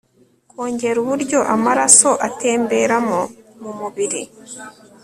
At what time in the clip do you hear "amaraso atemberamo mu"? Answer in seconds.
1.55-3.71